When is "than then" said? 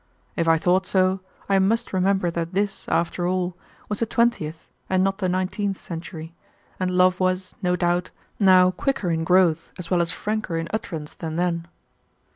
11.13-11.67